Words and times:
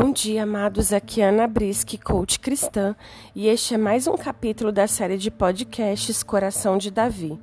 Bom 0.00 0.12
dia, 0.12 0.44
amados. 0.44 0.92
Aqui 0.92 1.20
é 1.20 1.28
Ana 1.28 1.48
Brisque, 1.48 1.98
coach 1.98 2.38
cristã, 2.38 2.94
e 3.34 3.48
este 3.48 3.74
é 3.74 3.76
mais 3.76 4.06
um 4.06 4.16
capítulo 4.16 4.70
da 4.70 4.86
série 4.86 5.18
de 5.18 5.28
podcasts 5.28 6.22
Coração 6.22 6.78
de 6.78 6.88
Davi. 6.88 7.36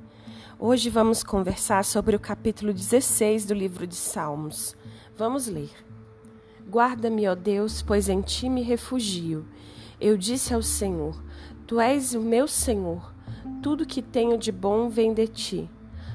Hoje 0.58 0.88
vamos 0.88 1.22
conversar 1.22 1.84
sobre 1.84 2.16
o 2.16 2.18
capítulo 2.18 2.72
16 2.72 3.44
do 3.44 3.52
livro 3.52 3.86
de 3.86 3.94
Salmos. 3.94 4.74
Vamos 5.18 5.46
ler. 5.46 5.68
Guarda-me, 6.66 7.28
ó 7.28 7.34
Deus, 7.34 7.82
pois 7.82 8.08
em 8.08 8.22
ti 8.22 8.48
me 8.48 8.62
refugio. 8.62 9.44
Eu 10.00 10.16
disse 10.16 10.54
ao 10.54 10.62
Senhor: 10.62 11.22
Tu 11.66 11.78
és 11.78 12.14
o 12.14 12.22
meu 12.22 12.48
Senhor. 12.48 13.12
Tudo 13.62 13.84
que 13.84 14.00
tenho 14.00 14.38
de 14.38 14.50
bom 14.50 14.88
vem 14.88 15.12
de 15.12 15.26
ti. 15.26 15.70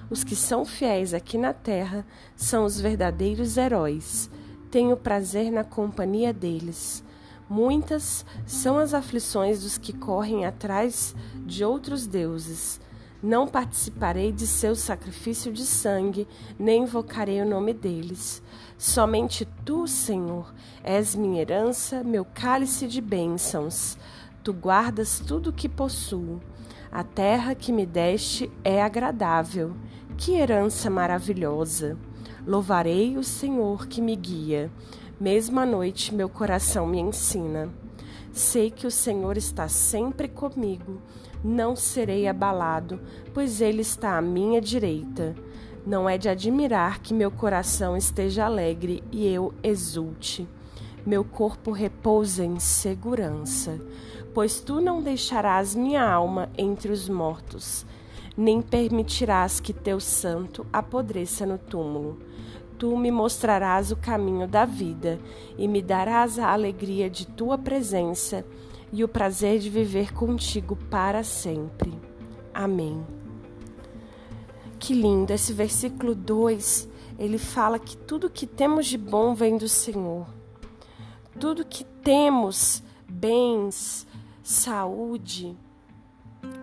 Os 0.10 0.24
que 0.24 0.36
são 0.36 0.66
fiéis 0.66 1.14
aqui 1.14 1.38
na 1.38 1.54
terra 1.54 2.04
são 2.36 2.66
os 2.66 2.82
verdadeiros 2.82 3.58
heróis. 3.58 4.28
Tenho 4.72 4.96
prazer 4.96 5.52
na 5.52 5.66
companhia 5.66 6.32
deles. 6.32 7.04
Muitas 7.50 8.26
são 8.48 8.78
as 8.78 8.94
aflições 8.94 9.64
dos 9.64 9.78
que 9.78 9.92
correm 9.92 10.46
atrás 10.46 11.14
de 11.46 11.66
outros 11.66 12.08
deuses. 12.08 12.80
Não 13.22 13.50
participarei 13.50 14.32
de 14.32 14.48
seu 14.48 14.74
sacrifício 14.74 15.52
de 15.52 15.66
sangue, 15.66 16.26
nem 16.58 16.84
invocarei 16.84 17.42
o 17.42 17.46
nome 17.46 17.74
deles. 17.74 18.42
Somente 18.78 19.46
tu, 19.66 19.86
Senhor, 19.86 20.54
és 20.82 21.14
minha 21.16 21.42
herança, 21.42 22.02
meu 22.02 22.24
cálice 22.24 22.88
de 22.88 23.02
bênçãos. 23.02 23.98
Tu 24.42 24.54
guardas 24.54 25.20
tudo 25.20 25.50
o 25.50 25.54
que 25.54 25.68
possuo. 25.68 26.40
A 26.90 27.04
terra 27.04 27.54
que 27.54 27.74
me 27.74 27.86
deste 27.86 28.50
é 28.64 28.82
agradável. 28.82 29.76
Que 30.18 30.36
herança 30.36 30.90
maravilhosa! 30.90 31.98
Louvarei 32.46 33.18
o 33.18 33.24
Senhor 33.24 33.86
que 33.86 34.02
me 34.02 34.16
guia. 34.16 34.72
Mesmo 35.20 35.60
à 35.60 35.66
noite, 35.66 36.14
meu 36.14 36.28
coração 36.28 36.88
me 36.88 37.00
ensina. 37.00 37.70
Sei 38.34 38.72
que 38.72 38.88
o 38.88 38.92
Senhor 38.92 39.38
está 39.38 39.68
sempre 39.68 40.28
comigo. 40.28 41.00
Não 41.44 41.76
serei 41.76 42.28
abalado, 42.28 43.00
pois 43.32 43.62
Ele 43.62 43.82
está 43.82 44.18
à 44.18 44.22
minha 44.22 44.60
direita. 44.60 45.36
Não 45.86 46.10
é 46.10 46.18
de 46.18 46.30
admirar 46.30 47.00
que 47.00 47.14
meu 47.14 47.30
coração 47.30 47.96
esteja 47.96 48.46
alegre 48.46 49.04
e 49.12 49.28
eu 49.28 49.54
exulte. 49.62 50.48
Meu 51.06 51.24
corpo 51.24 51.72
repousa 51.72 52.44
em 52.44 52.60
segurança, 52.60 53.80
pois 54.34 54.60
tu 54.60 54.82
não 54.82 55.02
deixarás 55.02 55.76
minha 55.76 56.04
alma 56.04 56.50
entre 56.58 56.92
os 56.92 57.08
mortos 57.08 57.86
nem 58.36 58.62
permitirás 58.62 59.60
que 59.60 59.74
teu 59.74 60.00
santo 60.00 60.66
apodreça 60.72 61.46
no 61.46 61.58
túmulo. 61.58 62.20
Tu 62.82 62.98
me 62.98 63.12
mostrarás 63.12 63.92
o 63.92 63.96
caminho 63.96 64.48
da 64.48 64.66
vida 64.66 65.20
e 65.56 65.68
me 65.68 65.84
darás 65.84 66.40
a 66.40 66.52
alegria 66.52 67.12
de 67.12 67.28
tua 67.28 67.56
presença 67.56 68.44
e 68.92 69.04
o 69.04 69.08
prazer 69.08 69.60
de 69.60 69.70
viver 69.70 70.12
contigo 70.12 70.76
para 70.90 71.24
sempre. 71.24 71.94
Amém. 72.52 73.06
Que 74.80 74.96
lindo! 74.96 75.32
Esse 75.32 75.54
versículo 75.54 76.16
2, 76.16 76.90
ele 77.20 77.38
fala 77.38 77.78
que 77.78 77.96
tudo 77.96 78.32
que 78.32 78.48
temos 78.48 78.88
de 78.88 78.98
bom 78.98 79.36
vem 79.36 79.60
do 79.60 79.70
Senhor. 79.70 80.26
Tudo 81.40 81.64
que 81.64 81.84
temos, 81.84 82.82
bens, 83.08 84.08
saúde, 84.42 85.56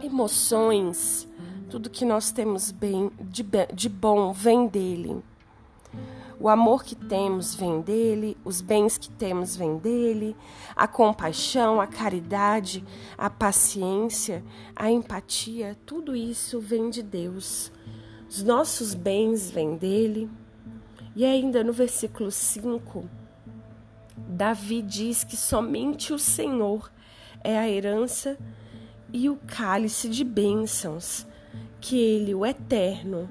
emoções, 0.02 1.28
tudo 1.70 1.88
que 1.88 2.04
nós 2.04 2.32
temos 2.32 2.72
bem 2.72 3.08
de, 3.20 3.46
de 3.72 3.88
bom 3.88 4.32
vem 4.32 4.66
dele. 4.66 5.22
O 6.40 6.48
amor 6.48 6.84
que 6.84 6.94
temos 6.94 7.54
vem 7.54 7.80
dele, 7.80 8.36
os 8.44 8.60
bens 8.60 8.96
que 8.96 9.10
temos 9.10 9.56
vem 9.56 9.76
dele, 9.76 10.36
a 10.76 10.86
compaixão, 10.86 11.80
a 11.80 11.86
caridade, 11.86 12.84
a 13.16 13.28
paciência, 13.28 14.44
a 14.76 14.88
empatia, 14.88 15.76
tudo 15.84 16.14
isso 16.14 16.60
vem 16.60 16.90
de 16.90 17.02
Deus. 17.02 17.72
Os 18.30 18.42
nossos 18.44 18.94
bens 18.94 19.50
vêm 19.50 19.76
dele. 19.76 20.30
E 21.16 21.24
ainda 21.24 21.64
no 21.64 21.72
versículo 21.72 22.30
5, 22.30 23.08
Davi 24.16 24.80
diz 24.80 25.24
que 25.24 25.36
somente 25.36 26.12
o 26.12 26.18
Senhor 26.18 26.88
é 27.42 27.58
a 27.58 27.68
herança 27.68 28.38
e 29.12 29.28
o 29.28 29.36
cálice 29.36 30.08
de 30.08 30.22
bênçãos 30.22 31.26
que 31.80 31.98
Ele, 31.98 32.32
o 32.34 32.46
Eterno, 32.46 33.28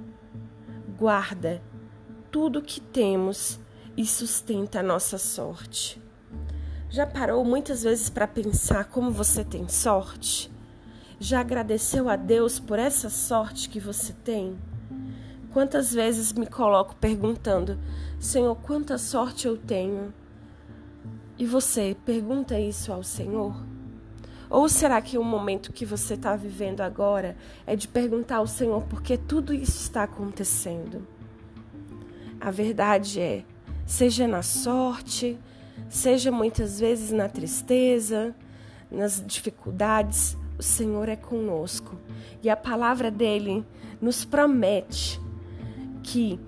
guarda 0.97 1.61
tudo 2.31 2.61
que 2.61 2.79
temos 2.79 3.59
e 3.95 4.05
sustenta 4.05 4.79
a 4.79 4.83
nossa 4.83 5.17
sorte. 5.17 6.01
Já 6.89 7.05
parou 7.05 7.43
muitas 7.43 7.83
vezes 7.83 8.09
para 8.09 8.27
pensar 8.27 8.85
como 8.85 9.11
você 9.11 9.43
tem 9.43 9.67
sorte? 9.67 10.51
Já 11.19 11.39
agradeceu 11.41 12.09
a 12.09 12.15
Deus 12.15 12.59
por 12.59 12.79
essa 12.79 13.09
sorte 13.09 13.69
que 13.69 13.79
você 13.79 14.13
tem? 14.23 14.57
Quantas 15.51 15.93
vezes 15.93 16.31
me 16.31 16.45
coloco 16.45 16.95
perguntando: 16.95 17.79
Senhor, 18.19 18.55
quanta 18.55 18.97
sorte 18.97 19.47
eu 19.47 19.57
tenho? 19.57 20.13
E 21.37 21.45
você 21.45 21.97
pergunta 22.05 22.59
isso 22.59 22.93
ao 22.93 23.03
Senhor? 23.03 23.55
Ou 24.49 24.69
será 24.69 25.01
que 25.01 25.17
o 25.17 25.23
momento 25.23 25.73
que 25.73 25.85
você 25.85 26.13
está 26.13 26.35
vivendo 26.35 26.81
agora 26.81 27.35
é 27.65 27.75
de 27.75 27.87
perguntar 27.87 28.37
ao 28.37 28.47
Senhor 28.47 28.83
por 28.83 29.01
que 29.01 29.17
tudo 29.17 29.53
isso 29.53 29.81
está 29.81 30.03
acontecendo? 30.03 31.05
A 32.47 32.49
verdade 32.49 33.19
é, 33.19 33.43
seja 33.85 34.25
na 34.25 34.41
sorte, 34.41 35.37
seja 35.89 36.31
muitas 36.31 36.79
vezes 36.79 37.11
na 37.11 37.27
tristeza, 37.27 38.33
nas 38.89 39.21
dificuldades, 39.21 40.37
o 40.57 40.63
Senhor 40.63 41.09
é 41.09 41.17
conosco. 41.17 41.97
E 42.41 42.49
a 42.49 42.55
palavra 42.55 43.11
dele 43.11 43.65
nos 43.99 44.23
promete 44.23 45.19
que 46.01 46.39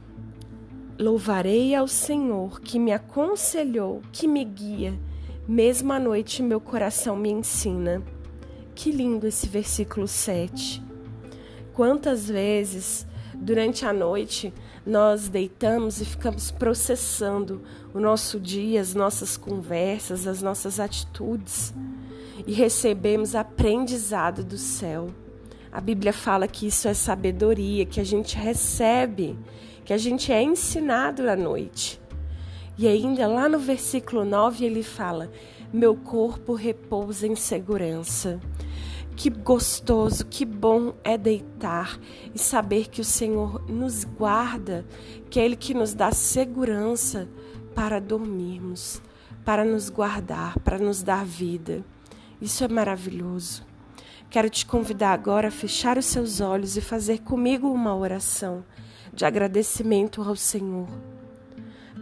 louvarei 0.98 1.76
ao 1.76 1.86
Senhor 1.86 2.62
que 2.62 2.80
me 2.80 2.94
aconselhou, 2.94 4.02
que 4.14 4.26
me 4.26 4.46
guia 4.46 4.98
mesmo 5.46 5.92
à 5.92 6.00
noite, 6.00 6.42
meu 6.42 6.62
coração 6.62 7.18
me 7.18 7.30
ensina. 7.30 8.02
Que 8.74 8.90
lindo 8.90 9.28
esse 9.28 9.50
versículo 9.50 10.08
7. 10.08 10.82
Quantas 11.74 12.30
vezes 12.30 13.06
durante 13.40 13.86
a 13.86 13.94
noite 13.94 14.54
nós 14.86 15.30
deitamos 15.30 16.02
e 16.02 16.06
ficamos 16.06 16.52
processando 16.52 17.62
o 17.94 18.00
nosso 18.00 18.40
dia, 18.40 18.82
as 18.82 18.94
nossas 18.94 19.38
conversas, 19.38 20.28
as 20.28 20.42
nossas 20.42 20.80
atitudes 20.80 21.74
e 22.46 22.54
recebemos 22.54 23.36
aprendizado 23.36 24.44
do 24.44 24.58
céu. 24.58 25.08
A 25.72 25.80
Bíblia 25.80 26.12
fala 26.12 26.48
que 26.48 26.68
isso 26.68 26.88
é 26.88 26.94
sabedoria, 26.94 27.86
que 27.86 28.00
a 28.00 28.04
gente 28.04 28.36
recebe, 28.36 29.38
que 29.86 29.94
a 29.94 29.98
gente 29.98 30.32
é 30.32 30.42
ensinado 30.42 31.30
à 31.30 31.36
noite. 31.36 32.02
E 32.78 32.88
ainda 32.88 33.28
lá 33.28 33.48
no 33.48 33.60
versículo 33.60 34.26
9 34.26 34.66
ele 34.66 34.82
fala: 34.82 35.32
Meu 35.72 35.96
corpo 35.96 36.54
repousa 36.54 37.28
em 37.28 37.36
segurança. 37.36 38.40
Que 39.16 39.30
gostoso, 39.30 40.26
que 40.26 40.46
bom 40.46 40.94
é 41.04 41.18
deitar 41.18 42.00
e 42.34 42.40
saber 42.40 42.88
que 42.88 43.02
o 43.02 43.06
Senhor 43.06 43.70
nos 43.70 44.04
guarda, 44.04 44.86
que 45.30 45.40
é 45.40 45.46
Ele 45.46 45.56
que 45.56 45.74
nos 45.74 45.94
dá 45.94 46.12
segurança 46.12 47.28
para 47.76 48.00
dormirmos, 48.00 49.02
para 49.44 49.66
nos 49.66 49.90
guardar, 49.90 50.58
para 50.60 50.78
nos 50.78 51.04
dar 51.04 51.26
vida. 51.26 51.84
Isso 52.42 52.64
é 52.64 52.68
maravilhoso. 52.68 53.66
Quero 54.30 54.50
te 54.50 54.66
convidar 54.66 55.12
agora 55.12 55.50
a 55.50 55.52
fechar 55.52 55.98
os 55.98 56.06
seus 56.06 56.40
olhos 56.40 56.78
e 56.78 56.82
fazer 56.82 57.20
comigo 57.20 57.70
uma 57.72 57.96
oração 57.96 58.64
de 59.14 59.26
agradecimento 59.26 60.22
ao 60.22 60.36
Senhor. 60.36 60.88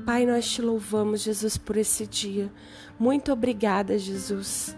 Pai, 0.06 0.25
nós 0.25 0.50
te 0.50 0.62
louvamos, 0.62 1.21
Jesus, 1.21 1.57
por 1.57 1.75
esse 1.75 2.07
dia. 2.07 2.50
Muito 2.98 3.31
obrigada, 3.33 3.98
Jesus. 3.98 4.74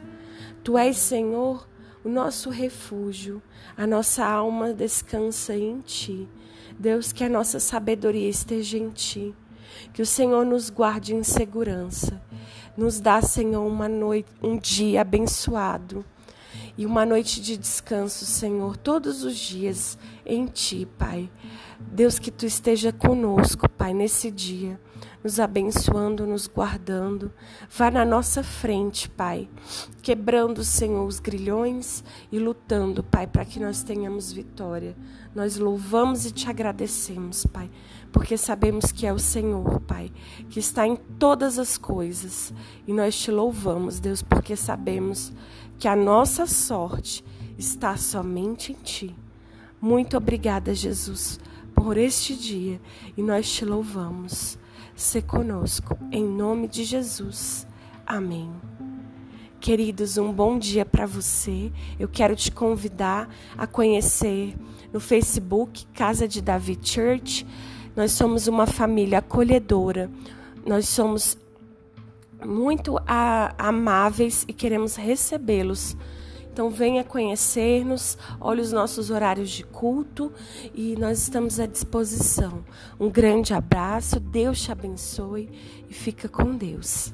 Tu 0.64 0.76
és, 0.76 0.98
Senhor, 0.98 1.69
o 2.04 2.10
nosso 2.10 2.50
refúgio. 2.50 3.42
A 3.76 3.86
nossa 3.86 4.26
alma 4.26 4.74
descansa 4.74 5.56
em 5.56 5.82
Ti. 5.82 6.28
Deus, 6.78 7.12
que 7.12 7.24
a 7.24 7.30
nossa 7.30 7.60
sabedoria 7.60 8.30
esteja 8.30 8.78
em 8.78 8.90
Ti. 8.90 9.34
Que 9.94 10.02
o 10.02 10.06
Senhor 10.06 10.46
nos 10.46 10.70
guarde 10.70 11.14
em 11.14 11.24
segurança. 11.24 12.22
Nos 12.78 13.00
dá, 13.00 13.22
Senhor, 13.22 13.66
uma 13.66 13.90
noite, 13.90 14.30
um 14.42 14.58
dia 14.58 15.02
abençoado 15.02 16.06
e 16.80 16.86
uma 16.86 17.06
noite 17.06 17.42
de 17.42 17.58
descanso, 17.58 18.26
Senhor, 18.26 18.78
todos 18.78 19.22
os 19.26 19.36
dias 19.36 19.98
em 20.26 20.46
Ti, 20.46 20.88
Pai. 20.98 21.30
Deus, 21.78 22.18
que 22.18 22.32
Tu 22.32 22.46
esteja 22.46 22.94
conosco, 22.94 23.70
Pai, 23.70 23.94
nesse 23.94 24.32
dia, 24.32 24.80
nos 25.24 25.40
abençoando, 25.40 26.26
nos 26.26 26.48
guardando. 26.48 27.32
Vá 27.70 27.92
na 27.92 28.06
nossa 28.06 28.44
frente, 28.44 29.10
Pai, 29.10 29.50
quebrando, 30.02 30.64
Senhor, 30.64 31.06
os 31.06 31.20
grilhões 31.20 32.04
e 32.32 32.40
lutando, 32.40 33.04
Pai, 33.04 33.28
para 33.28 33.46
que 33.46 33.60
nós 33.60 33.84
tenhamos 33.84 34.32
vitória. 34.32 34.96
Nós 35.36 35.58
louvamos 35.58 36.26
e 36.26 36.32
te 36.32 36.50
agradecemos, 36.50 37.46
Pai, 37.46 37.70
porque 38.12 38.38
sabemos 38.38 38.92
que 38.92 39.06
é 39.06 39.14
o 39.14 39.20
Senhor, 39.20 39.80
Pai, 39.82 40.12
que 40.50 40.60
está 40.60 40.88
em 40.88 40.96
todas 40.96 41.60
as 41.60 41.78
coisas. 41.78 42.54
E 42.88 42.94
nós 42.94 43.20
te 43.20 43.30
louvamos, 43.30 44.00
Deus, 44.00 44.22
porque 44.22 44.56
sabemos 44.56 45.32
que 45.78 45.88
a 45.88 45.96
nossa 45.96 46.46
sorte 46.46 47.24
está 47.58 47.96
somente 47.98 48.72
em 48.72 48.76
Ti. 48.76 49.16
Muito 49.82 50.18
obrigada, 50.18 50.74
Jesus, 50.74 51.40
por 51.74 51.98
este 51.98 52.36
dia 52.36 52.82
e 53.16 53.22
nós 53.22 53.50
te 53.50 53.64
louvamos. 53.64 54.58
Se 55.00 55.22
conosco, 55.22 55.98
em 56.12 56.26
nome 56.26 56.68
de 56.68 56.84
Jesus. 56.84 57.66
Amém. 58.06 58.52
Queridos, 59.58 60.18
um 60.18 60.34
bom 60.34 60.60
dia 60.60 60.84
para 60.84 61.06
você. 61.06 61.72
Eu 61.98 62.10
quero 62.10 62.36
te 62.36 62.52
convidar 62.52 63.34
a 63.58 63.66
conhecer 63.66 64.58
no 64.92 65.00
Facebook 65.00 65.86
Casa 65.94 66.28
de 66.28 66.42
Davi 66.42 66.78
Church. 66.84 67.48
Nós 67.96 68.12
somos 68.12 68.48
uma 68.48 68.68
família 68.68 69.20
acolhedora. 69.20 70.12
Nós 70.66 70.90
somos 70.90 71.38
muito 72.46 72.98
amáveis 73.58 74.44
e 74.50 74.54
queremos 74.54 74.98
recebê-los 74.98 75.96
então 76.52 76.70
venha 76.70 77.04
conhecer-nos, 77.04 78.18
olhe 78.40 78.62
os 78.62 78.72
nossos 78.72 79.10
horários 79.10 79.50
de 79.50 79.64
culto 79.64 80.32
e 80.74 80.96
nós 80.98 81.20
estamos 81.20 81.60
à 81.60 81.66
disposição. 81.66 82.66
Um 83.00 83.10
grande 83.10 83.54
abraço, 83.54 84.20
Deus 84.20 84.62
te 84.62 84.72
abençoe 84.72 85.50
e 85.90 85.94
fica 85.94 86.28
com 86.28 86.56
Deus. 86.56 87.14